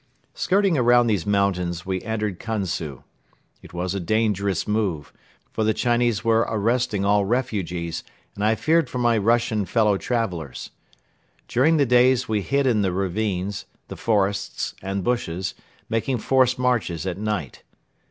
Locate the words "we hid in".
12.27-12.81